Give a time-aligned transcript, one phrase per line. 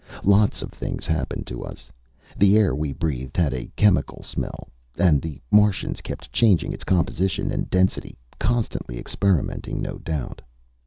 [0.23, 1.91] Lots of things happened to us.
[2.35, 4.67] The air we breathed had a chemical smell.
[4.97, 10.41] And the Martians kept changing its composition and density constantly experimenting, no doubt.